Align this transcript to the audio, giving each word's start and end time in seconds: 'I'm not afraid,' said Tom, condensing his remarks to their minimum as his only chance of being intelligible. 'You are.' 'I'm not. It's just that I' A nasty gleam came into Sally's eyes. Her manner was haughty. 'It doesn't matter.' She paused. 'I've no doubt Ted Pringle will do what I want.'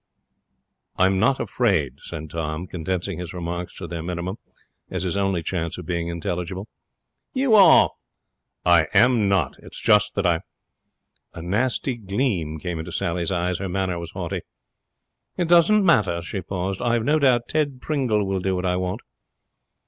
'I'm 0.97 1.19
not 1.19 1.39
afraid,' 1.39 1.99
said 2.01 2.31
Tom, 2.31 2.65
condensing 2.65 3.19
his 3.19 3.35
remarks 3.35 3.75
to 3.75 3.85
their 3.85 4.01
minimum 4.01 4.39
as 4.89 5.03
his 5.03 5.15
only 5.15 5.43
chance 5.43 5.77
of 5.77 5.85
being 5.85 6.07
intelligible. 6.07 6.67
'You 7.35 7.53
are.' 7.53 7.91
'I'm 8.65 9.29
not. 9.29 9.57
It's 9.59 9.79
just 9.79 10.15
that 10.15 10.25
I' 10.25 10.41
A 11.35 11.43
nasty 11.43 11.97
gleam 11.97 12.57
came 12.57 12.79
into 12.79 12.91
Sally's 12.91 13.31
eyes. 13.31 13.59
Her 13.59 13.69
manner 13.69 13.99
was 13.99 14.09
haughty. 14.09 14.41
'It 15.37 15.47
doesn't 15.47 15.85
matter.' 15.85 16.23
She 16.23 16.41
paused. 16.41 16.81
'I've 16.81 17.05
no 17.05 17.19
doubt 17.19 17.47
Ted 17.49 17.79
Pringle 17.79 18.25
will 18.25 18.39
do 18.39 18.55
what 18.55 18.65
I 18.65 18.77
want.' 18.77 19.01